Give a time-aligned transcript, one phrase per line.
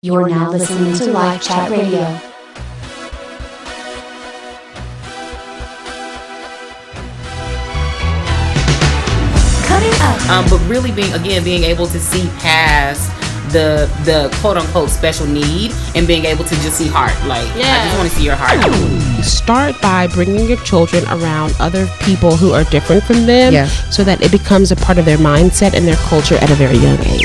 [0.00, 2.04] You're now listening to LifeChat Radio.
[9.66, 10.30] Coming up.
[10.30, 13.10] Um, but really being again being able to see past
[13.52, 17.12] the the quote unquote special need and being able to just see heart.
[17.26, 17.76] Like yeah.
[17.76, 19.24] I just want to see your heart.
[19.24, 23.66] Start by bringing your children around other people who are different from them Yeah.
[23.90, 26.76] so that it becomes a part of their mindset and their culture at a very
[26.78, 27.22] young age.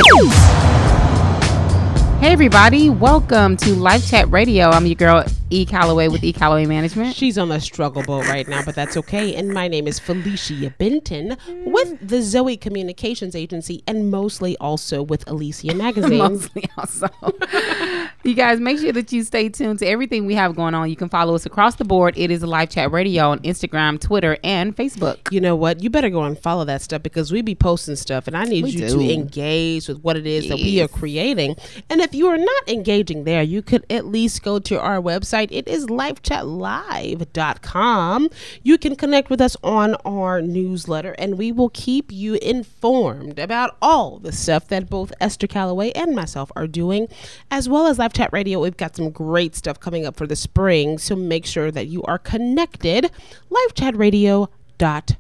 [2.24, 4.70] Hey everybody, welcome to LifeChat Radio.
[4.70, 7.18] I'm your girl E Calloway with E Calloway Management.
[7.18, 9.36] She's on the struggle boat right now, but that's okay.
[9.36, 15.26] And my name is Felicia Benton with the Zoe Communications Agency and mostly also with
[15.26, 16.18] Elisia Magazine.
[16.20, 17.09] Mostly also.
[18.23, 20.90] you guys make sure that you stay tuned to everything we have going on.
[20.90, 22.18] You can follow us across the board.
[22.18, 25.30] It is Live Chat Radio on Instagram, Twitter, and Facebook.
[25.32, 25.84] You know what?
[25.84, 28.63] You better go and follow that stuff because we be posting stuff and I need
[28.63, 28.98] We you do.
[28.99, 31.58] to engage with what it is that we are creating.
[31.90, 35.49] And if you are not engaging there, you could at least go to our website.
[35.52, 38.29] It is livechatlive.com.
[38.63, 43.76] You can connect with us on our newsletter and we will keep you informed about
[43.82, 47.07] all the stuff that both Esther Calloway and myself are doing,
[47.51, 48.62] as well as Live Chat Radio.
[48.62, 52.04] We've got some great stuff coming up for the spring, so make sure that you
[52.04, 53.12] are connected.
[53.52, 55.18] LiveChatRadio.com.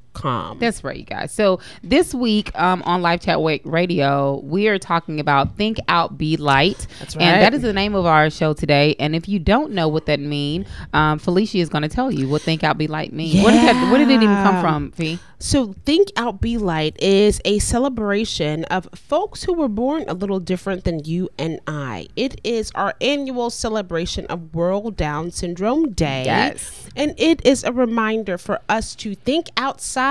[0.59, 1.31] That's right, you guys.
[1.31, 6.87] So this week um, on LifeChat Radio, we are talking about Think Out, Be Light.
[6.99, 8.95] That's And that is the name of our show today.
[8.99, 12.29] And if you don't know what that means, um, Felicia is going to tell you
[12.29, 13.43] what Think Out, Be Light means.
[13.43, 15.19] Where, did that, where did it even come from, Fee?
[15.39, 20.39] So, Think Out Be Light is a celebration of folks who were born a little
[20.39, 22.07] different than you and I.
[22.15, 26.23] It is our annual celebration of World Down Syndrome Day.
[26.23, 26.87] Yes.
[26.95, 30.02] And it is a reminder for us to think outside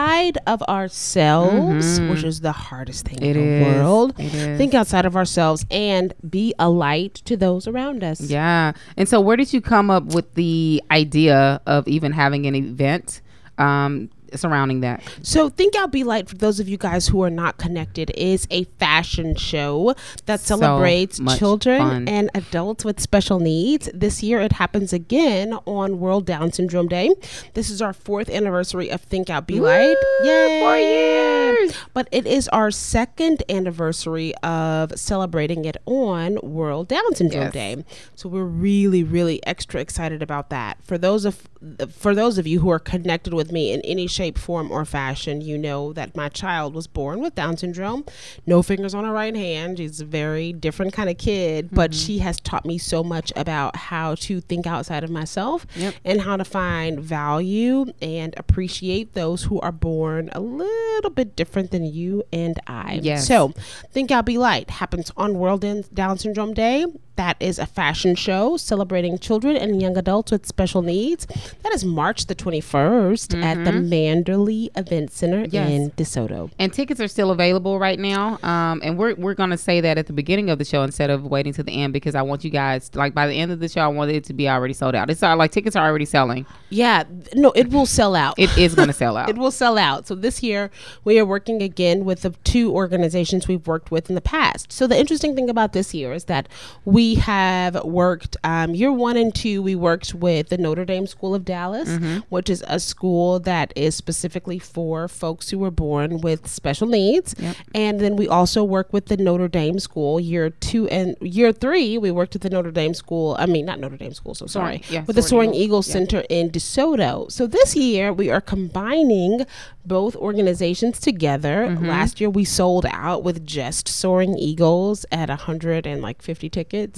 [0.47, 3.25] of ourselves, which is the hardest thing Mm-hmm.
[3.25, 3.77] It in the is.
[3.77, 4.17] world.
[4.17, 8.21] Think outside of ourselves and be a light to those around us.
[8.21, 8.73] Yeah.
[8.97, 13.21] And so, where did you come up with the idea of even having an event
[13.59, 15.03] um, surrounding that?
[15.23, 18.47] So, Think Out Be Light, for those of you guys who are not connected, is
[18.51, 19.95] a fashion show
[20.27, 22.09] that So celebrates children fun.
[22.09, 23.89] and adults with special needs.
[23.95, 27.11] This year it happens again on World Down Syndrome Day.
[27.55, 29.97] This is our fourth anniversary of Think Out Be Light.
[30.25, 30.61] Yay!
[30.61, 31.73] four years.
[31.95, 37.53] But it is our second anniversary of celebrating it on World Down Syndrome Yes.
[37.53, 37.85] Day.
[38.15, 40.79] So we're really, really extra excited about that.
[40.83, 41.43] For those of
[41.91, 45.41] for those of you who are connected with me in any shape, form, or fashion,
[45.41, 48.05] you know that my child was born with Down syndrome,
[48.47, 49.79] no fingers on her right hand.
[49.79, 51.99] She's a very different kind of kid, but mm-hmm.
[51.99, 55.95] she has taught me so much about how to think outside of myself Yep.
[56.05, 61.71] and how to find value and appreciate those who are born a little bit different
[61.71, 63.01] than you and I.
[63.03, 63.27] Yes.
[63.27, 63.53] So,
[63.91, 66.87] Think Out Be Light happens on World Down Syndrome Day.
[67.17, 71.27] That is a fashion show celebrating children and young adults with special needs.
[71.63, 75.55] That is March the 21st at the Manderley Event Center Mm-hmm.
[75.55, 75.71] Yes.
[75.71, 76.51] in DeSoto.
[76.59, 78.39] And tickets are still available right now.
[78.43, 81.11] Um, and we're, we're going to say that at the beginning of the show instead
[81.11, 83.61] of waiting to the end because I want you guys, like, by the end of
[83.61, 85.11] the show, I want it to be already sold out.
[85.11, 86.47] It's like tickets are already selling.
[86.71, 88.39] Yeah, no, it will sell out.
[88.39, 89.29] It is going to sell out.
[89.29, 90.07] It will sell out.
[90.07, 90.71] So this year
[91.05, 94.73] we are working again with the two organizations we've worked with in the past.
[94.73, 96.49] So the interesting thing about this year is that
[96.85, 99.63] we have worked um, year one and two.
[99.63, 101.89] We worked with the Notre Dame School of Dallas,
[102.29, 107.35] which is a school that is specifically for folks who were born with special needs.
[107.75, 111.99] And then we also work with the Notre Dame School year two and year three.
[111.99, 113.37] We worked at the Notre Dame School.
[113.39, 114.35] I mean, not Notre Dame School.
[114.35, 115.63] So sorry, Soaring- yeah, with the Soaring Eagle.
[115.63, 117.31] Eagle Center in DeSoto.
[117.31, 119.45] So this year we are combining
[119.85, 121.67] both organizations together.
[121.69, 121.87] Mm-hmm.
[121.87, 125.87] Last year we sold out with just Soaring Eagles at a hundred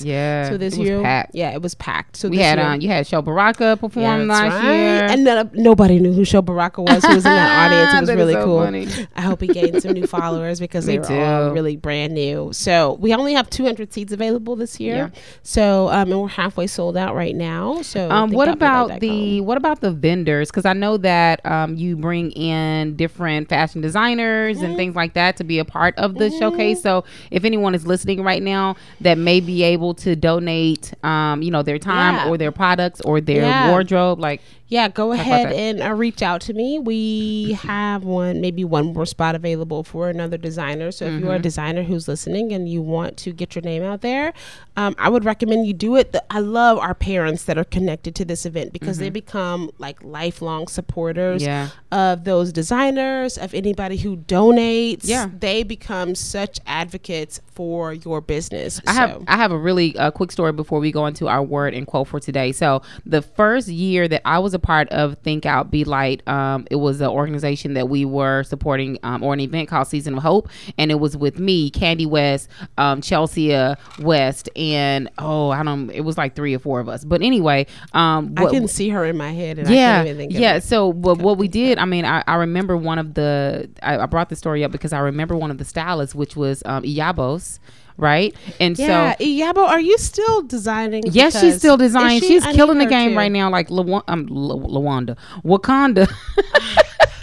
[0.00, 0.04] and like fifty tickets.
[0.04, 1.34] Yeah, So this year, packed.
[1.34, 2.16] yeah, it was packed.
[2.16, 4.74] So we this had year, um, you had Sho Baraka perform that's last right.
[4.74, 5.04] year.
[5.10, 7.04] and then, uh, nobody knew who Sho Baraka was.
[7.04, 7.94] Who was in that audience?
[7.94, 8.62] It was really so cool.
[8.64, 8.88] funny.
[9.16, 12.50] I hope he gained some new followers because they were all really brand new.
[12.52, 14.94] So we only have 200 seats available this year.
[15.12, 15.20] Yeah.
[15.42, 17.82] So um, and we're halfway sold out right now.
[17.82, 20.50] So Um, what I'll be right about the what about the vendors?
[20.50, 25.36] Because I know that um, you bring in different fashion designers and things like that
[25.36, 26.82] to be a part of the showcase.
[26.82, 31.50] So if anyone is listening right now that may be able to donate, um, you
[31.50, 32.28] know, their time Yeah.
[32.28, 33.70] or their products or their Yeah.
[33.70, 36.78] wardrobe, like yeah, go ahead and uh, reach out to me.
[36.78, 40.90] We have one, maybe one more spot available for another designer.
[40.90, 41.16] So mm-hmm.
[41.16, 44.32] if you're a designer who's listening and you want to get your name out there,
[44.76, 46.16] um, I would recommend you do it.
[46.30, 49.04] I love our parents that are connected to this event because mm-hmm.
[49.04, 51.68] they become like lifelong supporters yeah.
[51.92, 55.02] of those designers, of anybody who donates.
[55.04, 58.80] Yeah, they become such advocates for your business.
[58.86, 58.98] I so.
[58.98, 61.86] have I have a really uh, quick story before we go into our word and
[61.86, 62.52] quote for today.
[62.52, 66.66] So the first year that I was a part of Think Out Be Light, um,
[66.70, 70.22] it was an organization that we were supporting um, or an event called Season of
[70.22, 70.48] Hope,
[70.78, 72.48] and it was with me, Candy West,
[72.78, 73.54] um, Chelsea
[74.00, 75.90] West, and oh I don't.
[75.90, 77.04] It was like three or four of us.
[77.04, 79.68] But anyway, um, what, I can see her in my head.
[79.68, 80.58] yeah, yeah.
[80.58, 83.70] So what, what we did, I mean, I, I remember one of the.
[83.82, 86.62] I, I, brought the story up because I remember one of the stylists, which was
[86.66, 87.58] um, Iyabos
[87.96, 88.34] right?
[88.60, 91.04] And yeah, so Iyabo, are you still designing?
[91.06, 92.20] Yes, she's still designing.
[92.20, 92.28] She?
[92.28, 93.16] She's killing the game too.
[93.16, 96.08] right now, like Law- um, Lawanda, Wakanda.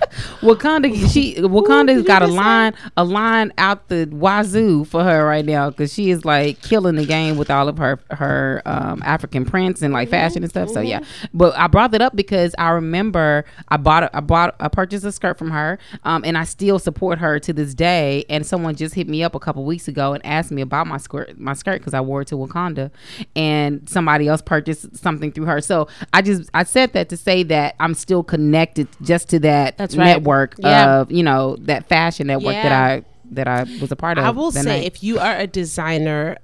[0.42, 5.70] Wakanda, she Wakanda's got a line, a line out the wazoo for her right now
[5.70, 9.82] because she is like killing the game with all of her her um, African prints
[9.82, 10.14] and like mm-hmm.
[10.14, 10.70] fashion and stuff.
[10.70, 10.74] Mm-hmm.
[10.74, 11.02] So yeah,
[11.34, 15.06] but I brought that up because I remember I bought a, I bought I purchased
[15.06, 18.26] a skirt from her, um, and I still support her to this day.
[18.30, 20.98] And someone just hit me up a couple weeks ago and asked me about my
[20.98, 22.90] skirt my skirt because I wore it to Wakanda,
[23.36, 25.62] and somebody else purchased something through her.
[25.62, 29.78] So I just I said that to say that I'm still connected just to that
[29.78, 30.06] That's right.
[30.06, 31.00] network network yeah.
[31.00, 32.64] of you know that fashion network yeah.
[32.64, 34.26] that I that I was a part of.
[34.26, 34.84] I will say, night.
[34.84, 36.38] if you are a designer,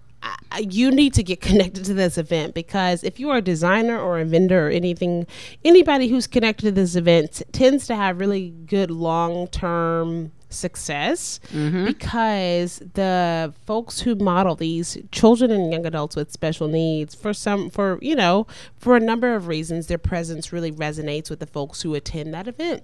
[0.59, 4.19] you need to get connected to this event because if you are a designer or
[4.19, 5.27] a vendor or anything,
[5.65, 11.83] anybody who's connected to this event tends to have really good long term success mm-hmm.
[11.83, 17.69] because the folks who model these children and young adults with special needs for some
[17.69, 18.47] for you know
[18.77, 22.47] for a number of reasons their presence really resonates with the folks who attend that
[22.47, 22.81] event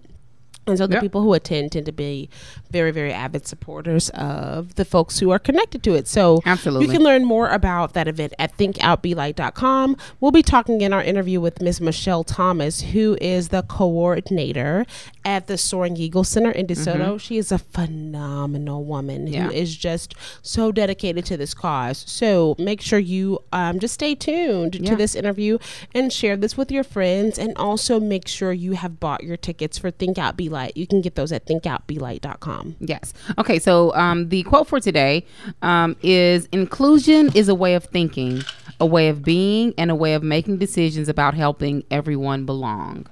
[0.66, 1.02] and so the yep.
[1.02, 2.30] people who attend tend to be
[2.72, 6.08] very, very avid supporters of the folks who are connected to it.
[6.08, 6.86] So Absolutely.
[6.86, 9.98] you can learn more about that event at thinkoutbelight.com.
[10.22, 14.86] We'll be talking in our interview with Miss Michele Thomas, who is the coordinator
[15.26, 16.96] at the Soaring Eagle Center in DeSoto.
[16.96, 17.18] Mm-hmm.
[17.18, 19.44] She is a phenomenal woman yeah.
[19.44, 22.04] who is just so dedicated to this cause.
[22.08, 24.92] So make sure you um, just stay tuned yeah.
[24.92, 25.58] to this interview
[25.94, 27.38] and share this with your friends.
[27.38, 30.78] And also make sure you have bought your tickets for Think Out Be Light.
[30.78, 32.78] You can get those at thinkoutbelight.com.
[32.80, 33.14] Yes.
[33.38, 33.60] Okay.
[33.60, 35.26] So um, the quote for today
[35.62, 38.44] um, is inclusion is a way of thinking,
[38.80, 43.08] a way of being, and a way of making decisions about helping everyone belong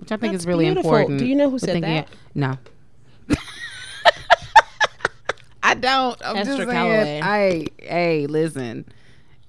[0.00, 0.90] which I think That's is really beautiful.
[0.94, 1.18] important.
[1.18, 2.08] Do you know who said that?
[2.34, 2.56] No.
[5.62, 6.18] I don't.
[6.24, 7.22] I'm Esther just saying.
[7.22, 8.86] I hey, listen.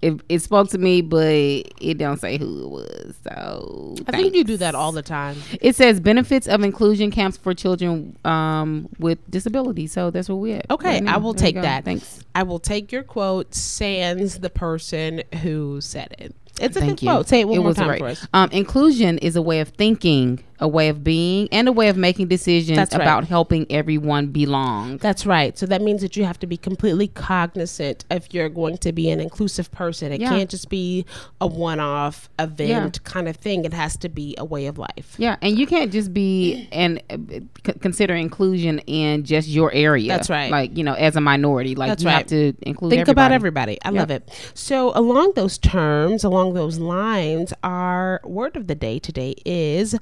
[0.01, 3.15] It, it spoke to me, but it don't say who it was.
[3.23, 4.23] So I thanks.
[4.23, 5.37] think you do that all the time.
[5.61, 9.91] It says benefits of inclusion camps for children um, with disabilities.
[9.91, 10.69] So that's what we at.
[10.71, 11.85] Okay, right I will there take that.
[11.85, 12.23] Thanks.
[12.33, 13.53] I will take your quote.
[13.53, 16.35] Sans the person who said it.
[16.59, 17.11] It's a Thank good you.
[17.11, 17.27] quote.
[17.27, 17.99] Say it one it more time right.
[17.99, 18.27] for us.
[18.33, 21.97] Um, inclusion is a way of thinking a way of being and a way of
[21.97, 24.97] making decisions That's about helping everyone belong.
[24.97, 25.57] That's right.
[25.57, 29.09] So that means that you have to be completely cognizant if you're going to be
[29.09, 30.11] an inclusive person.
[30.11, 30.29] It yeah.
[30.29, 31.05] can't just be
[31.41, 33.11] a one-off event yeah.
[33.11, 33.65] kind of thing.
[33.65, 35.15] It has to be a way of life.
[35.17, 37.17] Yeah, and you can't just be and uh,
[37.65, 40.09] c- consider inclusion in just your area.
[40.09, 40.51] That's right.
[40.51, 42.17] Like you know, as a minority, like That's you right.
[42.17, 42.91] have to include.
[42.91, 43.25] Think everybody.
[43.25, 43.79] about everybody.
[43.83, 44.29] I love it.
[44.53, 49.95] So along those terms, along those lines, our word of the day today is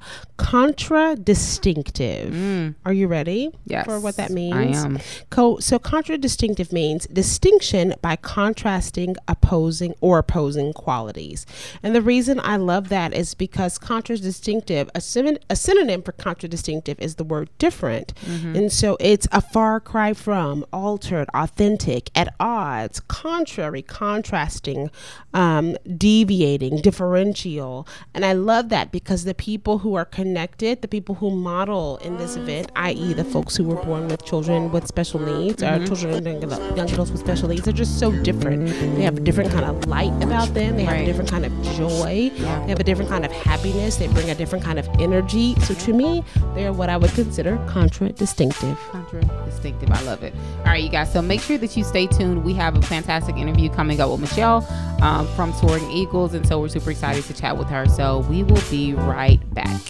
[0.50, 2.32] contradistinctive.
[2.32, 2.74] Mm.
[2.84, 3.52] Are you ready?
[3.66, 3.84] Yes.
[3.84, 4.56] For what that means?
[4.56, 4.98] I am.
[5.30, 11.46] Co- so contradistinctive means distinction by contrasting, opposing, or opposing qualities.
[11.84, 16.98] And the reason I love that is because contradistinctive, a, sim- a synonym for contradistinctive
[16.98, 18.12] is the word different.
[18.22, 18.56] Mm-hmm.
[18.56, 24.90] And so it's a far cry from, altered, authentic, at odds, contrary, contrasting,
[25.32, 27.86] um, deviating, differential.
[28.12, 31.98] And I love that because the people who are connected connected, the people who model
[31.98, 35.82] in this event, i.e., the folks who were born with children with special needs mm-hmm.
[35.82, 38.66] or children and young adults with special needs, are just so different.
[38.96, 40.76] They have a different kind of light about them.
[40.76, 41.02] They have right.
[41.02, 42.30] a different kind of joy.
[42.34, 43.96] They have a different kind of happiness.
[43.96, 45.54] They bring a different kind of energy.
[45.60, 48.78] So to me, they are what I would consider contra-distinctive.
[48.90, 49.90] Contra-distinctive.
[49.90, 50.32] I love it.
[50.60, 51.12] All right, you guys.
[51.12, 52.44] So make sure that you stay tuned.
[52.44, 54.66] We have a fantastic interview coming up with Michele
[55.02, 57.86] um, from Soaring Eagles, and so we're super excited to chat with her.
[57.88, 59.80] So we will be right back.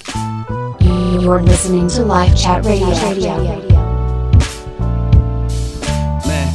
[1.20, 2.88] You're listening to LifeChat Radio.
[6.26, 6.48] Man,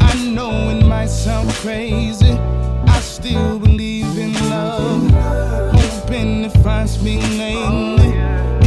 [0.00, 2.32] I know it might sound crazy.
[2.32, 5.10] I still believe in love.
[5.72, 8.14] Hoping it finds me lately.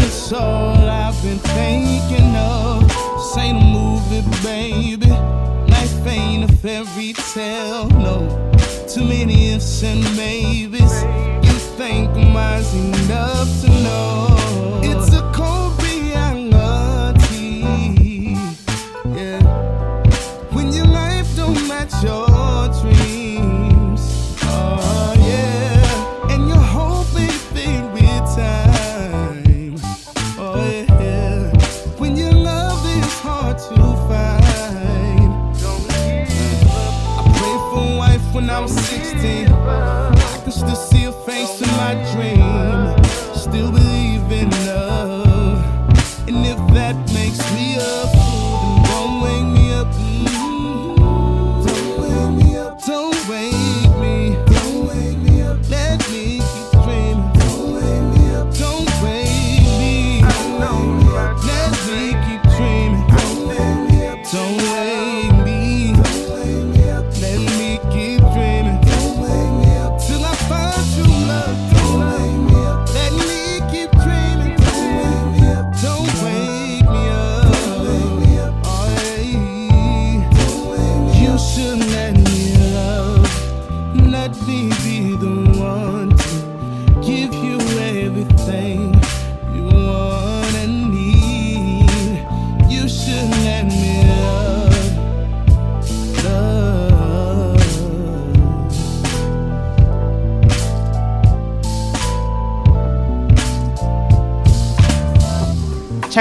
[0.02, 2.90] It's all I've been thinking of.
[3.34, 5.10] Say the movie, baby.
[5.72, 8.52] Life ain't a fairy tale, no.
[8.88, 11.04] Too many ifs and maybes.
[11.44, 14.33] You think mine's enough to know?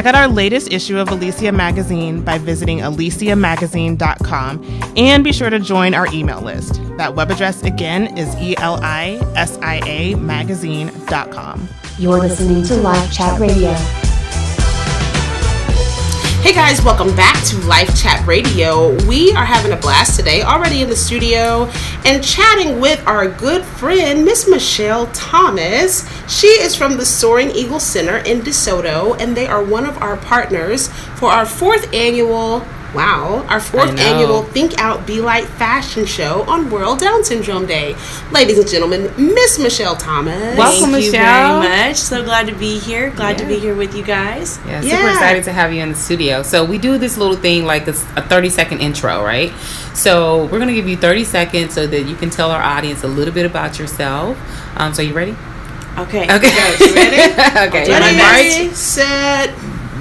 [0.02, 5.60] Check out our latest issue of Elisia Magazine by visiting elisiamagazine.com and be sure to
[5.60, 6.80] join our email list.
[6.96, 11.68] That web address again is E E-L-I-S-I-A magazine.com.
[11.98, 14.01] You're listening to LifeChat Radio.
[16.42, 19.00] Hey guys, welcome back to Life Chat Radio.
[19.06, 21.70] We are having a blast today, already in the studio
[22.04, 26.04] and chatting with our good friend, Miss Michele Thomas.
[26.28, 30.16] She is from the Soaring Eagle Center in DeSoto, and they are one of our
[30.16, 32.66] partners for our fourth annual.
[32.94, 37.96] Wow, our fourth annual Think Out Be Light fashion show on World Down Syndrome Day.
[38.30, 40.58] Ladies and gentlemen, Miss Michele Thomas.
[40.58, 41.62] Welcome, Thank you Michele.
[41.62, 41.96] very much.
[41.96, 43.08] So glad to be here.
[43.08, 44.58] Glad to be here with you guys.
[44.66, 45.12] Yeah, super Yeah.
[45.14, 46.42] excited to have you in the studio.
[46.42, 49.50] So we do this little thing like this, a 30 second intro, right?
[49.94, 53.08] So we're gonna give you 30 seconds so that you can tell our audience a
[53.08, 54.36] little bit about yourself.
[54.76, 55.34] Um, so you ready?
[55.98, 56.24] Okay.
[56.30, 56.76] Okay.
[56.78, 57.32] You ready?
[57.68, 57.84] okay.
[57.86, 59.50] do my Ready, set,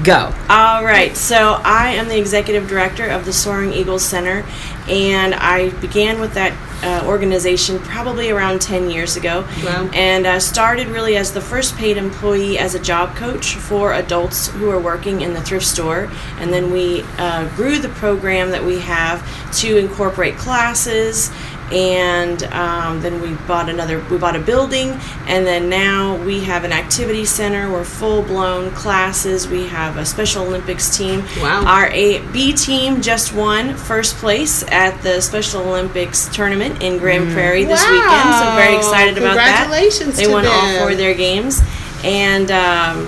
[0.04, 0.34] Go.
[0.50, 1.16] All right.
[1.16, 4.44] So I am the executive director of the Soaring Eagles Center,
[4.88, 6.54] and I began with that
[6.84, 9.42] uh, organization probably around 10 years ago.
[9.64, 9.90] Wow.
[9.94, 14.48] And uh, started really as the first paid employee as a job coach for adults
[14.48, 16.12] who are working in the thrift store.
[16.38, 19.22] And then we uh, grew the program that we have
[19.60, 21.32] to incorporate classes
[21.72, 24.90] and um, then we bought another we bought a building
[25.28, 27.72] and then now we have an activity center.
[27.72, 29.48] We're full-blown classes.
[29.48, 31.24] We have a special olympics team.
[31.40, 31.66] Wow.
[31.66, 37.32] our a b team just won first place at the special olympics tournament in grand
[37.32, 39.62] prairie this weekend so very excited about that.
[39.62, 41.62] Congratulations they won all four of their games.
[42.04, 43.08] And um,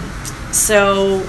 [0.51, 1.25] so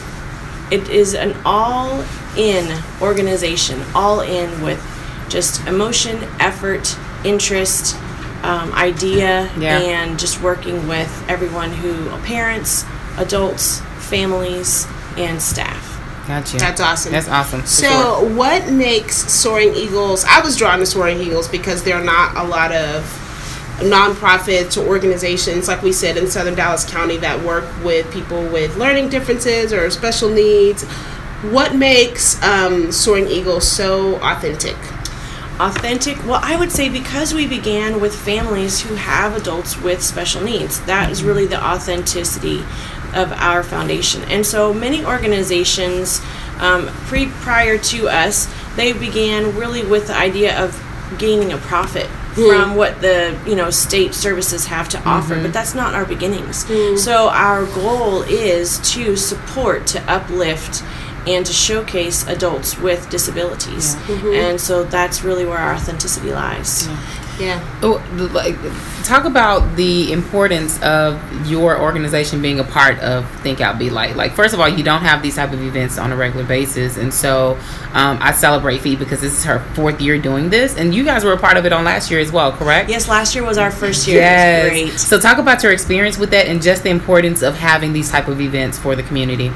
[0.71, 2.05] it is an all
[2.37, 4.83] in organization, all in with
[5.29, 7.97] just emotion, effort, interest,
[8.43, 9.79] um, idea, Yeah.
[9.79, 12.85] and just working with everyone who parents,
[13.19, 15.91] adults, families, and staff.
[16.27, 16.57] Gotcha.
[16.57, 17.13] That's awesome.
[17.13, 17.67] That's awesome.
[17.67, 18.29] So, sure.
[18.31, 20.25] what makes Soaring Eagles?
[20.25, 23.05] I was drawn to Soaring Eagles because there are not a lot of
[23.81, 28.77] nonprofits or organizations, like we said, in Southern Dallas County that work with people with
[28.77, 30.85] learning differences or special needs.
[31.51, 34.77] What makes um, Soaring Eagles so authentic?
[35.61, 40.43] Authentic well i would say because we began with families who have adults with special
[40.43, 42.65] needs that is really the authenticity
[43.15, 44.23] of our foundation.
[44.25, 46.21] And so many organizations
[46.59, 50.81] um, pre prior to us they began really with the idea of
[51.19, 52.49] gaining a profit hmm.
[52.49, 55.45] from what the you know state services have to offer mm-hmm.
[55.45, 56.65] but that's not our beginnings.
[56.67, 56.97] Hmm.
[56.97, 60.83] So our goal is to support to uplift
[61.27, 63.97] and to showcase adults with disabilities.
[64.11, 66.89] And so that's really where our authenticity lies.
[67.39, 67.61] Yeah.
[67.83, 68.01] Oh,
[68.33, 68.57] like,
[69.05, 74.15] talk about the importance of your organization being a part of Think Out Be Light.
[74.15, 76.97] Like, first of all, you don't have these type of events on a regular basis,
[76.97, 77.59] and so
[77.93, 81.25] um, I celebrate Fee because this is her fourth year doing this, and you guys
[81.25, 82.89] were a part of it on last year as well, correct?
[82.89, 84.23] yes last year was our first year.
[84.23, 85.01] It was great.
[85.01, 88.29] So talk about your experience with that and just the importance of having these type
[88.29, 89.51] of events for the community.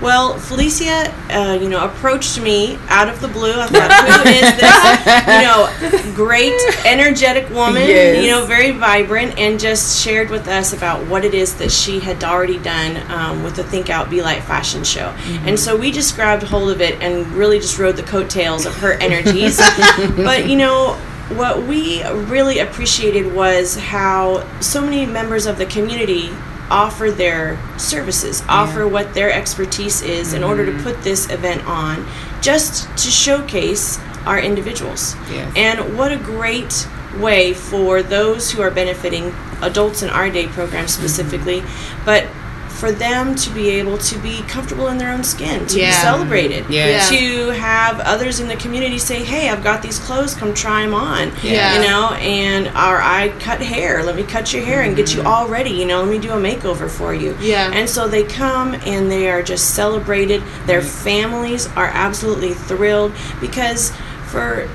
[0.00, 3.52] Well, Felicia, uh, you know, approached me out of the blue.
[3.52, 8.24] I thought, who is this, you know, great, energetic woman, Yes.
[8.24, 12.00] you know, very vibrant, and just shared with us about what it is that she
[12.00, 15.14] had already done um, with the Think Out, Be Light fashion show.
[15.44, 18.74] And so we just grabbed hold of it and really just rode the coattails of
[18.76, 19.58] her energies.
[20.16, 20.94] but, you know,
[21.36, 26.30] what we really appreciated was how so many members of the community
[26.70, 30.82] offer their services, offer what their expertise is in order to mm-hmm.
[30.84, 32.06] put this event on,
[32.40, 35.16] just to showcase our individuals.
[35.30, 35.52] Yes.
[35.56, 40.86] And what a great way for those who are benefiting adults in our day program
[40.86, 42.04] specifically, mm-hmm.
[42.04, 42.26] but
[42.80, 46.02] for them to be able to be comfortable in their own skin, to be Yeah.
[46.02, 47.10] celebrated, Yes.
[47.10, 50.34] to have others in the community say, "Hey, I've got these clothes.
[50.34, 51.74] Come try them on." Yeah.
[51.74, 54.02] You know, and or I cut hair.
[54.02, 55.28] Let me cut your hair and get you mm-hmm.
[55.28, 55.70] all ready.
[55.70, 57.36] You know, let me do a makeover for you.
[57.40, 57.70] Yeah.
[57.70, 60.42] And so they come and they are just celebrated.
[60.66, 61.04] Their mm-hmm.
[61.10, 63.92] families are absolutely thrilled because
[64.26, 64.68] for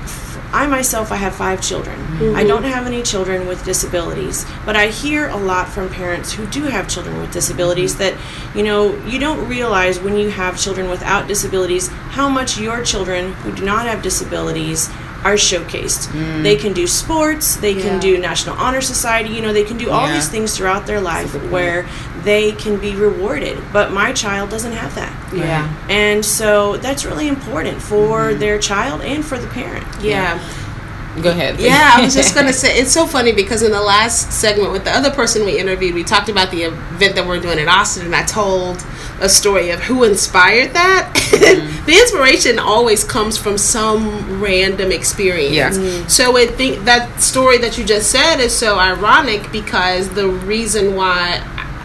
[0.56, 2.00] I myself I have five children.
[2.00, 2.48] I mm-hmm.
[2.48, 6.62] don't have any children with disabilities, but I hear a lot from parents who do
[6.62, 8.16] have children with disabilities mm-hmm.
[8.16, 12.82] that you know, you don't realize when you have children without disabilities how much your
[12.82, 14.88] children who do not have disabilities
[15.24, 16.42] are showcased.
[16.42, 17.82] They can do sports, they Yeah.
[17.82, 20.14] can do National Honor Society, you know, they can do all Yeah.
[20.14, 21.86] these things throughout their life where
[22.24, 23.58] they can be rewarded.
[23.72, 25.12] But my child doesn't have that.
[25.32, 25.66] Yeah.
[25.88, 29.86] And so that's really important for their child and for the parent.
[30.00, 30.38] Yeah.
[31.22, 31.58] Go ahead.
[31.58, 34.84] Yeah, I was just gonna say it's so funny because in the last segment with
[34.84, 38.04] the other person we interviewed, we talked about the event that we're doing in Austin,
[38.04, 38.84] and I told
[39.20, 41.12] a story of who inspired that.
[41.14, 41.86] Mm-hmm.
[41.86, 45.54] the inspiration always comes from some random experience.
[45.54, 45.70] Yeah.
[45.70, 46.08] Mm-hmm.
[46.08, 50.94] So I think that story that you just said is so ironic because the reason
[50.94, 51.40] why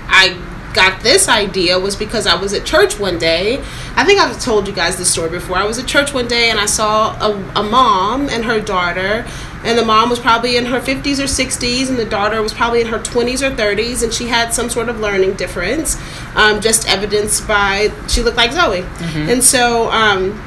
[0.08, 0.38] I
[0.74, 3.60] got this idea was because I was at church one day.
[3.96, 5.58] I think I've told you guys this story before.
[5.58, 9.26] I was at church one day and I saw a, a mom and her daughter.
[9.64, 12.82] And the mom was probably in her 50s or 60s, and the daughter was probably
[12.82, 15.98] in her 20s or 30s, and she had some sort of learning difference,
[16.36, 18.84] um, just evidenced by she looked like Zoe.
[19.30, 20.42] And so, um,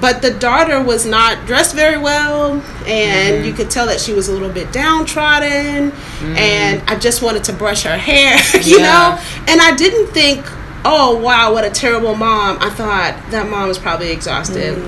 [0.00, 4.28] but the daughter was not dressed very well and you could tell that she was
[4.28, 5.90] a little bit downtrodden
[6.36, 8.84] and i just wanted to brush her hair you Yeah.
[9.16, 9.18] know
[9.48, 10.44] and i didn't think
[10.88, 12.58] oh wow what a terrible mom.
[12.60, 14.78] I thought that mom is probably exhausted.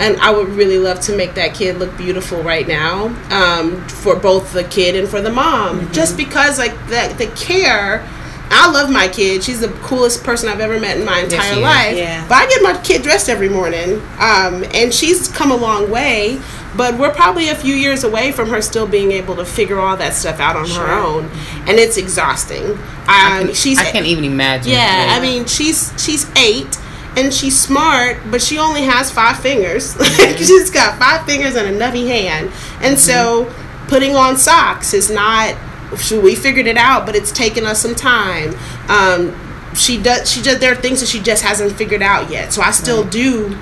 [0.00, 4.14] And i would really love to make that kid look beautiful right now um, for
[4.14, 5.90] both the kid and for the mom.
[5.92, 8.06] Just because like that the care
[8.50, 9.44] I love my kid.
[9.44, 11.58] She's the coolest person I've ever met in my entire is.
[11.58, 11.96] life.
[11.96, 12.26] Yeah.
[12.28, 16.40] But I get my kid dressed every morning, um, and she's come a long way.
[16.76, 19.96] But we're probably a few years away from her still being able to figure all
[19.96, 21.24] that stuff out on her own,
[21.66, 22.78] and it's exhausting.
[23.08, 24.72] Um, she's I can't even imagine.
[24.72, 26.78] yeah, I mean she's she's eight
[27.16, 29.96] and she's smart, but she only has five fingers.
[30.36, 33.52] she's got five fingers and a nubby hand, and so
[33.88, 35.56] putting on socks is not.
[35.96, 38.54] She, we figured it out, but it's taken us some time.
[38.88, 39.34] Um,
[39.74, 40.30] she does.
[40.30, 42.52] She just there are things that she just hasn't figured out yet.
[42.52, 43.56] So I still do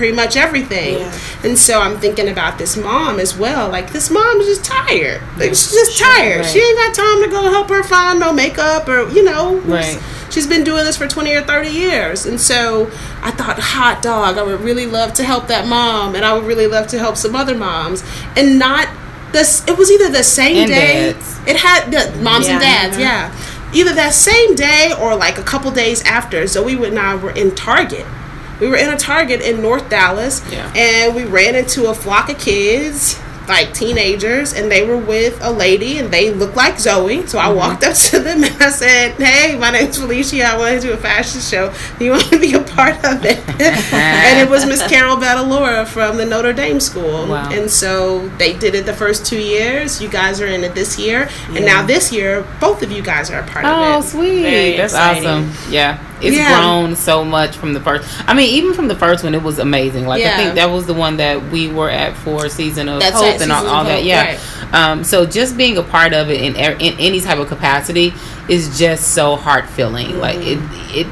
[0.00, 0.98] pretty much everything.
[0.98, 1.18] Yeah.
[1.44, 3.68] And so I'm thinking about this mom as well.
[3.68, 5.20] Like this mom is just tired.
[5.36, 6.46] Like she's just tired.
[6.46, 9.58] She ain't got time to go help her find no makeup or you know.
[9.58, 10.00] Right.
[10.30, 12.24] She's been doing this for 20 or 30 years.
[12.24, 12.86] And so
[13.20, 16.44] I thought, hot dog, I would really love to help that mom and I would
[16.44, 18.04] really love to help some other moms.
[18.36, 18.88] And not
[19.32, 21.12] this it was either the same And day.
[21.12, 21.38] dads.
[21.46, 22.82] It had the moms and Yeah.
[22.82, 23.30] dads, yeah.
[23.72, 26.46] Either that same day or like a couple days after.
[26.46, 28.04] Zoe and I were in Target.
[28.60, 30.70] We were in a Target in North Dallas, Yeah.
[30.74, 33.16] and we ran into a flock of kids,
[33.50, 37.26] like teenagers, and they were with a lady, and they looked like Zoe.
[37.26, 37.56] So I mm-hmm.
[37.56, 40.44] walked up to them and I said, "Hey, my name's Felicia.
[40.44, 41.72] I want to do a fashion show.
[41.98, 45.86] Do you want to be a part of it?" and it was Miss Carol Battalora
[45.86, 47.50] from the Notre Dame School, Wow.
[47.50, 50.00] and so they did it the first two years.
[50.00, 53.30] You guys are in it this year, and now this year, both of you guys
[53.30, 53.98] are a part Oh, of it.
[53.98, 54.42] Oh, sweet.
[54.42, 55.26] Very That's exciting.
[55.28, 55.72] awesome.
[55.72, 55.98] Yeah.
[56.22, 56.56] It's Yeah.
[56.60, 58.08] grown so much from the first.
[58.26, 60.06] I mean, even from the first one, it was amazing.
[60.06, 60.34] Like, Yeah.
[60.34, 63.24] I think that was the one that we were at for Season of That's Hope
[63.24, 64.04] right, and all, all that.
[64.04, 64.24] Yeah.
[64.24, 64.38] right.
[64.74, 68.14] Um, so just being a part of it in, in any type of capacity
[68.48, 70.18] is just so heart filling.
[70.18, 70.58] Like, it,
[70.94, 71.06] it,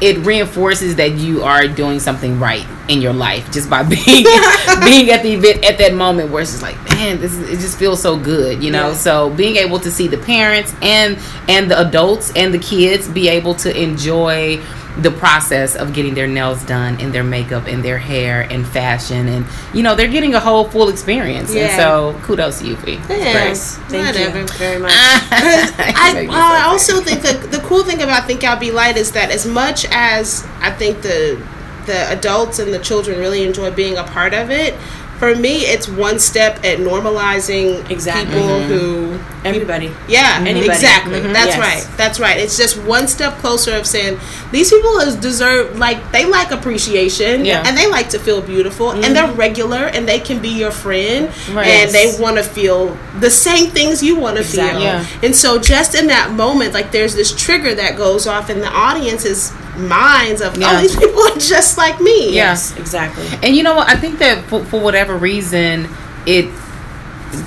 [0.00, 4.24] it reinforces that you are doing something right in your life just by being
[4.84, 7.58] being at the event at that moment where it's just like man this is, it
[7.60, 8.94] just feels so good you know Yeah.
[8.94, 13.28] so being able to see the parents and and the adults and the kids be
[13.28, 14.56] able to enjoy
[14.98, 19.28] the process of getting their nails done and their makeup and their hair and fashion
[19.28, 22.98] and you know they're getting a whole full experience and so kudos to you Fee.
[23.08, 24.40] Yes, Thank whatever.
[24.40, 24.92] you very much.
[24.94, 28.70] I, Make me uh, I also think that the cool thing about Think Out Be
[28.70, 31.40] Light is that as much as I think the
[31.86, 34.74] the adults and the children really enjoy being a part of it,
[35.20, 38.34] for me it's one step at normalizing Exactly.
[38.40, 39.90] people who Everybody.
[40.06, 40.66] yeah, Anybody.
[40.68, 41.18] exactly.
[41.20, 41.32] Mhm.
[41.32, 41.58] That's Yes.
[41.58, 41.86] right.
[41.96, 42.36] That's right.
[42.38, 44.18] It's just one step closer of saying
[44.52, 47.62] these people is deserve like they like appreciation Yeah.
[47.66, 51.30] and they like to feel beautiful and they're regular and they can be your friend
[51.54, 51.68] Right.
[51.68, 54.80] and they want to feel the same things you want to Exactly.
[54.82, 54.90] feel.
[54.90, 55.04] Yeah.
[55.22, 58.68] And so just in that moment, like there's this trigger that goes off in the
[58.70, 60.72] audience's minds of Yeah.
[60.76, 62.34] oh these people are just like me.
[62.34, 63.24] Yes, exactly.
[63.42, 63.88] And you know what?
[63.88, 65.88] I think that for, for whatever reason,
[66.26, 66.52] it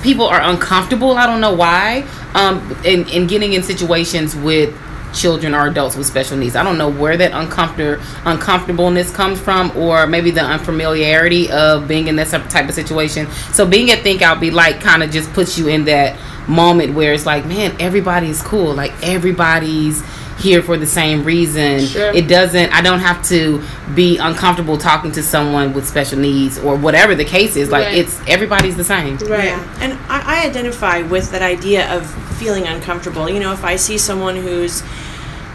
[0.02, 1.16] people are uncomfortable.
[1.16, 2.06] I don't know why.
[2.34, 4.74] Um, in in getting in situations with
[5.14, 6.56] children or adults with special needs.
[6.56, 12.08] I don't know where that uncomfortable uncomfortableness comes from, or maybe the unfamiliarity of being
[12.08, 13.30] in that type of situation.
[13.52, 16.94] So being at Think Out Be Light kind of just puts you in that moment
[16.94, 18.74] where it's like, man, everybody's cool.
[18.74, 20.02] Like everybody's
[20.38, 21.80] here for the same reason.
[21.86, 22.12] Sure.
[22.12, 23.62] It doesn't I don't have to
[23.94, 27.70] be uncomfortable talking to someone with special needs or whatever the case is.
[27.70, 27.98] Like Right.
[27.98, 29.16] it's everybody's the same.
[29.18, 29.44] Right.
[29.44, 29.76] Yeah.
[29.80, 32.06] And I, I identify with that idea of
[32.38, 33.28] feeling uncomfortable.
[33.30, 34.82] You know, if I see someone who's,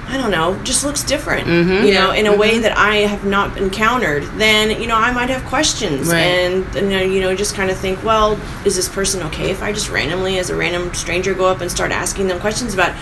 [0.08, 1.86] I don't know, just looks different, Mhm.
[1.86, 5.30] you know, in a way that I have not encountered, then, you know, I might
[5.30, 6.08] have questions.
[6.08, 6.18] Right.
[6.22, 9.62] And, you know, you know, just kind of think, well, is this person okay if
[9.62, 12.94] I just randomly, as a random stranger, go up and start asking them questions about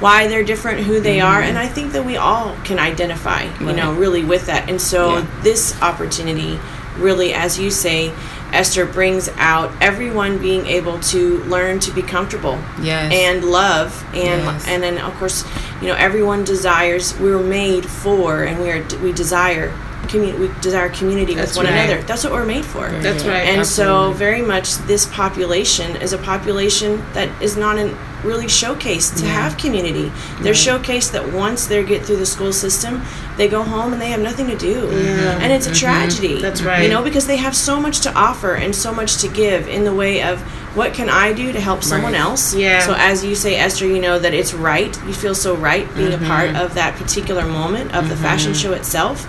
[0.00, 1.40] why they're different, who they are?
[1.40, 1.48] Mm-hmm.
[1.50, 4.68] And I think that we all can identify, you know, really with that.
[4.68, 5.26] And so Yeah.
[5.42, 6.58] this opportunity
[6.98, 8.10] really, as you say,
[8.52, 13.12] Esther brings out everyone being able to learn to be comfortable Yes.
[13.12, 14.64] and love and Yes.
[14.68, 15.44] and then of course
[15.82, 19.72] you know everyone desires we were made for and we are we desire
[20.08, 21.80] community we desire community That's with one right.
[21.90, 23.48] another that's what we're made for That's right.
[23.48, 27.94] and so very much this population is a population that is not in,
[28.26, 30.10] really showcased to have community.
[30.40, 33.02] They're showcased that once they get through the school system
[33.36, 34.88] they go home and they have nothing to do.
[34.90, 35.38] Yeah.
[35.40, 35.78] and it's a mm-hmm.
[35.78, 36.82] tragedy That's right.
[36.82, 39.84] you know because they have so much to offer and so much to give in
[39.84, 40.40] the way of
[40.74, 42.20] what can i do to help someone Right.
[42.20, 42.54] else?
[42.54, 42.80] Yeah.
[42.80, 44.94] so as you say esther you know that it's right.
[45.06, 46.64] You feel so right being a part mm-hmm.
[46.64, 48.60] of that particular moment of the fashion mm-hmm.
[48.60, 49.26] show itself.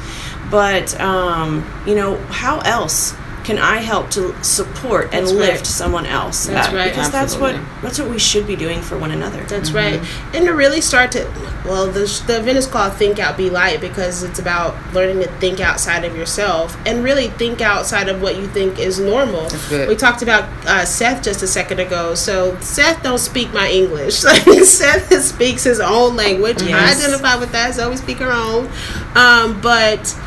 [0.50, 3.14] But um, you know how else
[3.48, 5.66] can i help to support and That's lift right.
[5.82, 6.90] someone else That's Uh, right.
[6.92, 10.00] because that's what that's what we should be doing for one another That's right.
[10.36, 11.22] And to really start to,
[11.70, 15.30] well, the, the event is called Think Out, Be Light because it's about learning to
[15.44, 19.44] think outside of yourself and really think outside of what you think is normal.
[19.50, 19.88] That's good.
[19.88, 22.16] We talked about uh, Seth just a second ago.
[22.16, 24.16] So Seth don't speak my English.
[24.80, 26.62] Seth speaks his own language.
[26.64, 28.66] I identify with that, so we speak our own.
[29.16, 30.27] Um, but the,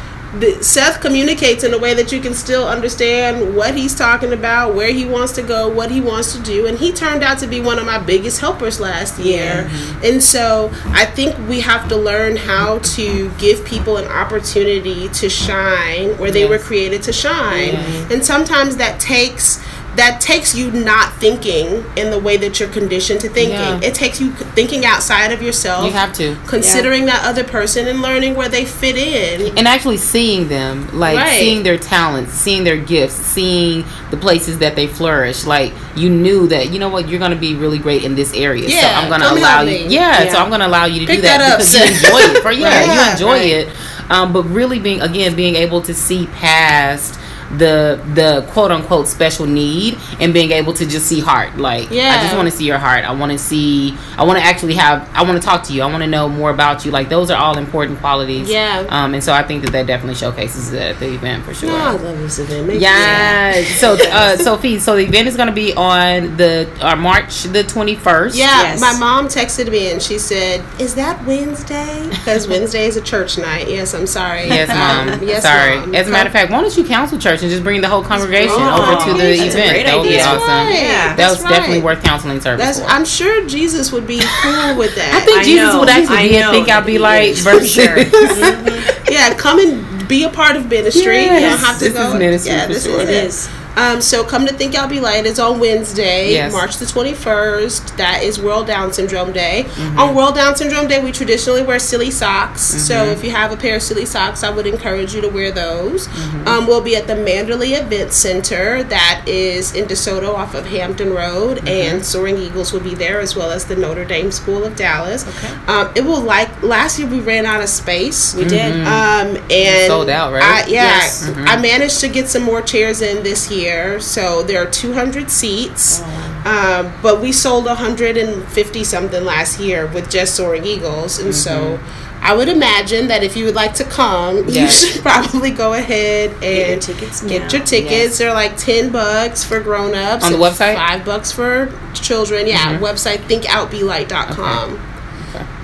[0.61, 4.93] Seth communicates in a way that you can still understand what he's talking about, where
[4.93, 7.61] he wants to go, what he wants to do, and he turned out to be
[7.61, 9.69] one of my biggest helpers last year.
[10.05, 15.29] And so I think we have to learn how to give people an opportunity to
[15.29, 17.75] shine where they were created to shine.
[18.11, 19.61] And sometimes that takes
[20.01, 23.55] that takes you not thinking in the way that you're conditioned to thinking.
[23.55, 23.81] Yeah.
[23.83, 26.37] It takes you thinking outside of yourself You have to.
[26.47, 29.57] considering that other person and learning where they fit in.
[29.59, 31.39] and actually seeing them like Right.
[31.39, 36.47] seeing their talents seeing their gifts seeing the places that they flourish like you knew
[36.49, 39.01] that you know what you're going to be really great in this area Yeah, so
[39.03, 39.95] i'm going to allow you me.
[39.95, 40.43] yeah, so Yeah.
[40.43, 42.43] i'm going to allow you to Pick do that, that up, because you enjoy it
[42.43, 42.95] for yeah Right.
[43.07, 43.69] you enjoy Right.
[43.69, 43.77] it
[44.11, 47.20] um, but really being again being able to see past
[47.59, 52.17] the the quote unquote special need and being able to just see heart like yeah.
[52.19, 54.75] i just want to see your heart i want to see i want to actually
[54.75, 57.09] have i want to talk to you i want to know more about you like
[57.09, 58.87] those are all important qualities Yeah.
[58.89, 61.71] um, and so I think that that definitely showcases it at the event for sure.
[61.71, 62.67] Oh, I love this event.
[62.67, 63.63] Make me Yeah.
[63.65, 67.63] So, uh, Sophie, so the event is going to be on the uh, March the
[67.65, 68.37] twenty first.
[68.37, 68.81] Yeah, Yes.
[68.81, 72.07] my mom texted me and she said, "Is that Wednesday?
[72.11, 74.47] Because Wednesday is a church night." Yes, I'm sorry.
[74.49, 75.21] Yes, mom.
[75.27, 75.79] Yes, Sorry.
[75.81, 75.95] Mom.
[75.95, 78.03] As a matter of fact, why don't you counsel church and just bring the whole
[78.03, 79.70] congregation Oh, over to the that's a event?
[79.70, 80.48] great That would be awesome.
[80.48, 80.74] Right.
[80.74, 81.09] Yeah.
[81.09, 81.85] That That's was definitely right.
[81.85, 82.81] worth counseling service That's.
[82.81, 82.87] for.
[82.87, 85.14] I'm sure Jesus would be cool with that.
[85.14, 85.81] I think I Jesus know.
[85.81, 87.74] would actually I be a know think I'll that be like is, versus.
[87.74, 87.96] for sure.
[89.11, 91.22] yeah, come and be a part of ministry.
[91.24, 92.09] You don't have to This go.
[92.12, 93.00] is ministry yeah, for this sure.
[93.00, 93.24] is It it.
[93.26, 93.48] is.
[93.77, 96.53] Um, so come to Think Out Be Light is on Wednesday, Yes.
[96.53, 97.97] March the 21st.
[97.97, 99.65] That is World Down Syndrome Day.
[99.69, 99.99] Mm-hmm.
[99.99, 102.61] On World Down Syndrome Day, we traditionally wear silly socks.
[102.63, 103.13] So Mm-hmm.
[103.13, 106.09] if you have a pair of silly socks, I would encourage you to wear those.
[106.09, 106.49] Mm-hmm.
[106.49, 108.83] Um, we'll be at the Manderley Event Center.
[108.83, 111.69] That is in DeSoto off of Hampton Road, Mm-hmm.
[111.69, 115.27] and Soaring Eagles will be there as well as the Notre Dame School of Dallas.
[115.27, 115.55] Okay.
[115.67, 118.35] Um, it will like last year we ran out of space.
[118.35, 118.73] We did.
[118.87, 120.43] Um, and sold out, right?
[120.43, 121.29] I, yeah, Yes.
[121.37, 123.60] I managed to get some more chairs in this year,
[124.01, 126.01] so there are 200 seats.
[126.44, 131.79] Um, but we sold 150 something last year with just Soaring Eagles, and so
[132.23, 134.83] I would imagine that if you would like to come, Yes.
[134.83, 137.49] you should probably go ahead and get your tickets Get now.
[137.59, 138.18] your tickets.
[138.18, 140.75] They're like 10 bucks for grown-ups On the website?
[140.77, 140.88] Mm-hmm.
[140.99, 142.46] Five bucks for children.
[142.46, 144.87] Yeah, website thinkoutbelight.com.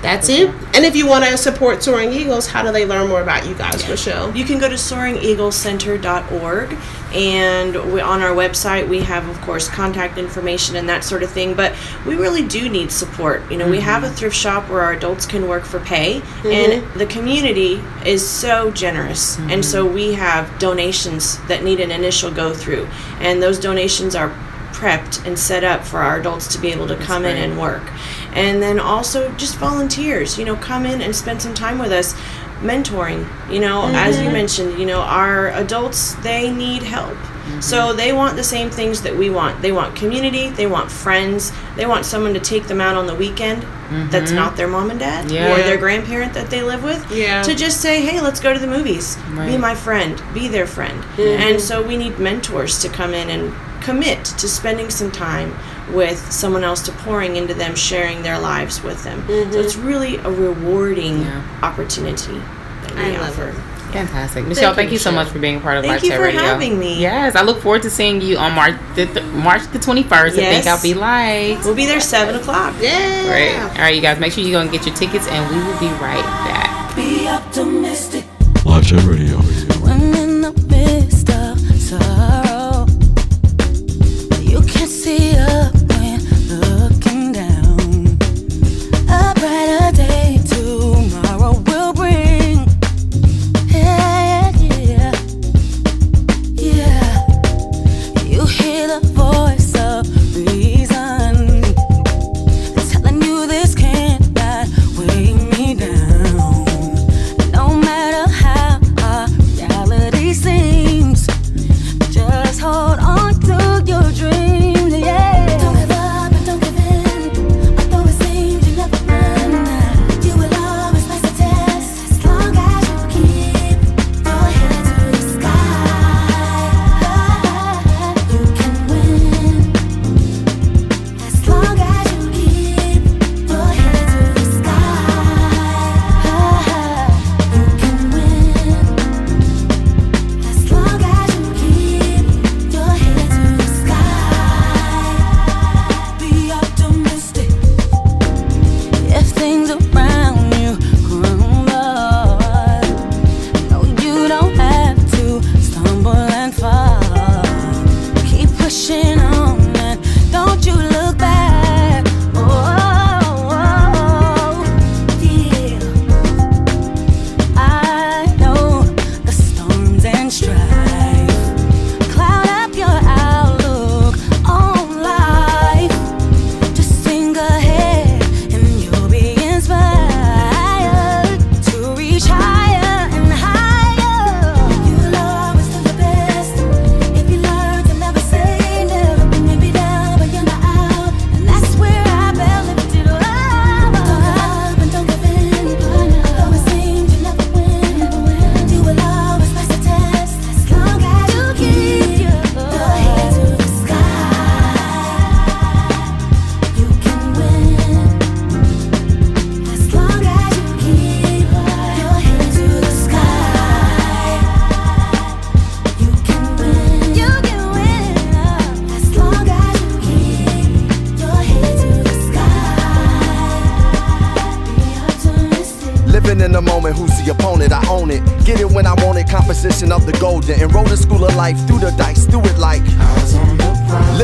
[0.01, 0.49] That's it.
[0.73, 3.53] And if you want to support Soaring Eagles, how do they learn more about you
[3.55, 4.33] guys, Michele?
[4.35, 6.77] You can go to soaringeaglecenter.org
[7.17, 11.31] and we, on our website we have of course contact information and that sort of
[11.31, 11.73] thing but
[12.05, 13.41] we really do need support.
[13.51, 14.15] You know we have a mm-hmm.
[14.15, 16.99] thrift shop where our adults can work for pay and mm-hmm.
[16.99, 19.39] the community is so generous.
[19.39, 19.95] And so mm-hmm.
[19.95, 22.87] we have donations that need an initial go through
[23.19, 24.29] and those donations are
[24.73, 27.91] prepped and set up for our adults to be able to come in and work.
[28.33, 32.13] And then also just volunteers, you know, come in and spend some time with us
[32.61, 33.27] mentoring.
[33.51, 34.33] You know, as you mm-hmm.
[34.33, 37.15] mentioned, you know, our adults they need help.
[37.15, 37.61] Mm-hmm.
[37.61, 39.61] So they want the same things that we want.
[39.61, 43.15] They want community, they want friends, they want someone to take them out on the
[43.15, 43.65] weekend
[44.11, 44.35] that's mm-hmm.
[44.35, 45.53] not their mom and dad Yeah.
[45.53, 47.09] or their grandparent that they live with.
[47.09, 47.41] Yeah.
[47.43, 49.17] To just say, "Hey, let's go to the movies.
[49.45, 53.53] Be my friend, be their friend." And so we need mentors to come in and
[53.81, 55.55] commit to spending some time
[55.91, 59.53] with someone else to pouring into them sharing their lives with them so mm-hmm.
[59.53, 61.59] it's really a rewarding Yeah.
[61.63, 62.39] opportunity
[62.81, 63.55] that we I love offer it.
[63.91, 64.45] Fantastic.
[64.45, 66.29] Michele, thank, you, you so much for being part of Thank Live you Chat for
[66.29, 66.99] having me.
[66.99, 70.11] Yes, I look forward to seeing you on March the th- March the 21st.
[70.11, 70.67] I think Yes.
[70.67, 71.63] I'll be live.
[71.65, 73.25] we'll be there seven o'clock Yeah.
[73.27, 73.55] Great.
[73.55, 75.79] All right, you guys, make sure you go and get your tickets, and we will
[75.79, 76.95] be right back.
[76.95, 78.25] Be optimistic
[78.65, 79.46] LifeChat Radio.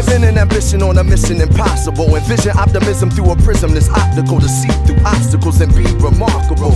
[0.05, 2.15] Living in ambition on a mission impossible.
[2.15, 6.71] Envision optimism through a prism that's optical to see through obstacles and be remarkable.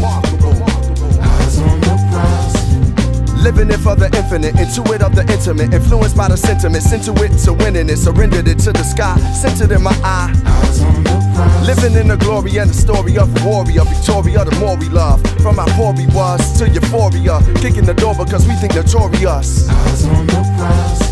[3.44, 7.38] Living it for the infinite, intuit of the intimate, influenced by the sentiments, into it
[7.46, 10.32] to winning it, surrendered it to the sky, centered in my eye.
[11.66, 15.22] Living in the glory and the story of a warrior, Victoria, the more we love.
[15.42, 19.68] From how poor we was to euphoria, kicking the door because we think notorious.
[20.08, 21.07] You can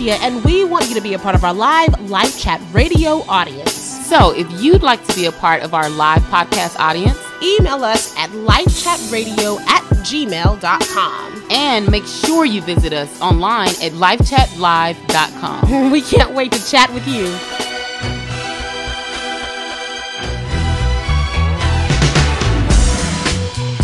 [0.00, 3.72] and we want you to be a part of our live live chat radio audience.
[3.72, 8.16] So, if you'd like to be a part of our live podcast audience, Email us
[8.16, 11.46] at lifechatradio at gmail.com.
[11.50, 15.90] and make sure you visit us online at livechatlive.com.
[15.98, 17.26] We can't wait to chat with you.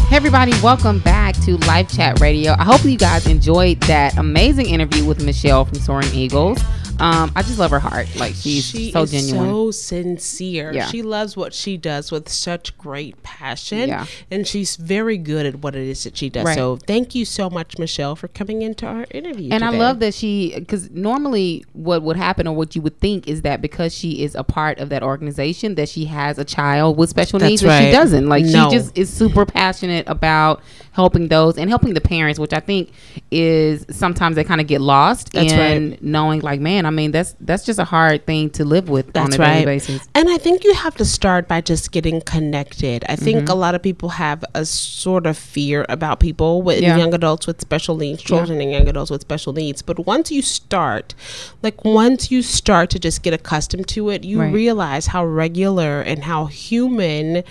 [0.09, 1.14] Hey everybody, welcome back
[1.45, 2.55] to LifeChat Radio.
[2.59, 6.59] I hope you guys enjoyed that amazing interview with Michele from Soaring Eagles.
[7.01, 8.07] Um, I just love her heart.
[8.17, 9.51] Like she's she so genuine.
[9.51, 10.73] so sincere.
[10.73, 10.87] Yeah.
[10.87, 13.89] She loves what she does with such great passion.
[13.89, 14.07] Yeah.
[14.31, 16.45] And she's very good at what it is that she does.
[16.45, 16.55] Right.
[16.55, 19.51] So thank you so much, Michele, for coming into our interview.
[19.53, 23.27] and I love that she, because normally what would happen or what you would think
[23.27, 26.97] is that because she is a part of that organization, that she has a child
[26.97, 28.29] with special That's needs, but she doesn't.
[28.29, 28.71] Like No.
[28.71, 30.63] she just is super passionate about
[30.95, 32.91] helping those and helping the parents, which I think
[33.31, 36.03] is sometimes they kind of get lost That's in right.
[36.03, 39.25] knowing, like, man, I mean, that's that's just a hard thing to live with on
[39.25, 39.67] That's a daily right.
[39.67, 40.09] basis.
[40.15, 43.05] And I think you have to start by just getting connected.
[43.09, 43.51] I think Mm-hmm.
[43.51, 46.97] a lot of people have a sort of fear about people with Yeah.
[46.97, 49.83] young adults with special needs, children and young adults with special needs.
[49.83, 51.15] But once you start,
[51.63, 54.53] like once you start to just get accustomed to it, you Right.
[54.55, 57.43] realize how regular and how human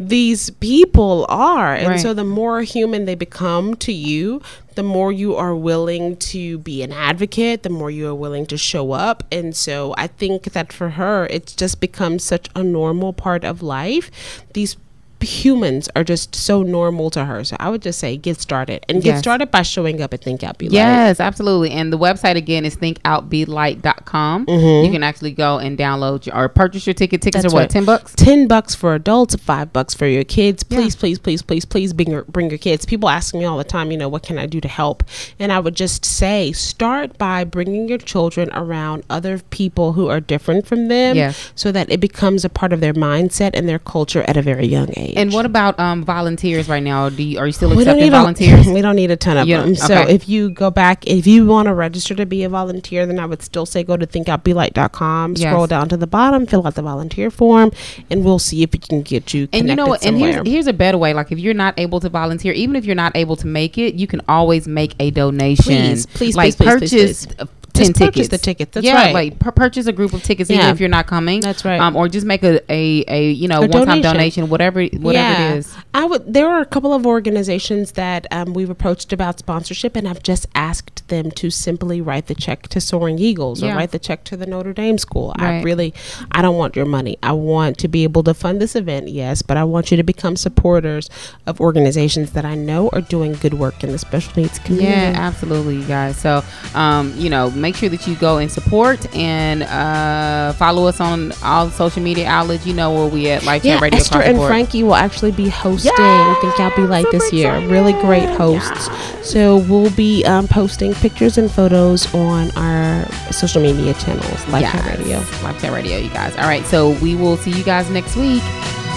[0.00, 1.74] these people are.
[1.74, 2.00] And Right.
[2.00, 4.40] so the more human they become to you,
[4.74, 8.56] the more you are willing to be an advocate, the more you are willing to
[8.56, 9.24] show up.
[9.30, 13.62] And so I think that for her, it's just become such a normal part of
[13.62, 14.10] life.
[14.54, 14.78] These
[15.22, 17.44] humans are just so normal to her.
[17.44, 19.18] So I would just say get started and get Yes.
[19.20, 20.74] started by showing up at Think Out Be Light.
[20.74, 21.70] Yes, absolutely.
[21.72, 24.46] And the website again is thinkoutbelight.com.
[24.46, 24.84] Mm-hmm.
[24.86, 27.22] You can actually go and download your, or purchase your ticket.
[27.22, 27.70] Tickets That's are what, right.
[27.70, 28.14] 10 bucks?
[28.16, 30.64] 10 bucks for adults, 5 bucks for your kids.
[30.68, 30.78] Yeah.
[30.78, 32.84] Please, please, please, please, please bring your, bring your kids.
[32.86, 35.02] People ask me all the time, you know, what can I do to help?
[35.38, 40.20] And I would just say start by bringing your children around other people who are
[40.20, 41.52] different from them Yes.
[41.54, 44.66] so that it becomes a part of their mindset and their culture at a very
[44.66, 45.09] young age.
[45.16, 47.08] And what about um, volunteers right now?
[47.08, 48.66] Do you, are you still we accepting need volunteers?
[48.66, 49.74] A, we don't need a ton of You them.
[49.74, 50.14] So okay.
[50.14, 53.26] if you go back, if you want to register to be a volunteer, then I
[53.26, 55.50] would still say go to thinkoutbelight.com, Yes.
[55.50, 57.70] scroll down to the bottom, fill out the volunteer form,
[58.10, 60.04] and we'll see if we can get you connected and you know what?
[60.04, 61.14] And here's here's a better way.
[61.14, 63.94] Like if you're not able to volunteer, even if you're not able to make it,
[63.94, 65.64] you can always make a donation.
[65.64, 67.59] Please, please, like please, please, please, purchase.
[67.80, 67.88] Please.
[67.88, 68.28] 10 Just purchase tickets.
[68.28, 68.74] the tickets.
[68.74, 69.14] That's yeah, right.
[69.14, 71.40] like pur- purchase a group of tickets even if you're not coming.
[71.40, 71.80] That's right.
[71.80, 74.02] Um, or just make a, a, a you know one time donation.
[74.02, 75.74] donation, whatever whatever it is.
[75.94, 76.32] I would.
[76.32, 80.46] There are a couple of organizations that um, we've approached about sponsorship, and I've just
[80.54, 84.36] asked them to simply write the check to Soaring Eagles or write the check to
[84.36, 85.34] the Notre Dame School.
[85.36, 85.92] I really,
[86.32, 87.18] I don't want your money.
[87.22, 90.02] I want to be able to fund this event, yes, but I want you to
[90.02, 91.10] become supporters
[91.46, 94.90] of organizations that I know are doing good work in the special needs community.
[94.90, 96.16] Yeah, absolutely, you guys.
[96.16, 96.42] So,
[96.74, 101.32] um, you know, make sure that you go and support and uh, follow us on
[101.42, 102.66] all social media outlets.
[102.66, 103.98] You know where we at, Life Yeah, Chat Radio.
[104.00, 104.38] Esther and.
[104.38, 107.50] Frankie will actually be hosting Yeah, Think Out Be Light this year.
[107.54, 107.70] excited.
[107.70, 108.88] Really great hosts.
[109.28, 114.84] So we'll be um, posting pictures and photos on our social media channels, Life Chat
[114.86, 114.98] Yes.
[114.98, 115.18] Radio.
[115.20, 116.34] LifeChat Radio, you guys.
[116.36, 118.42] All right, so we will see you guys next week.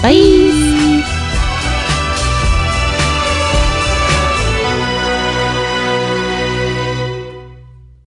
[0.01, 1.22] Bye.